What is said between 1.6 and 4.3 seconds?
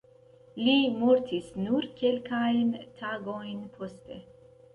nur kelkajn tagojn poste.